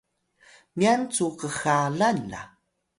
[0.79, 2.41] nyan cu kxalan la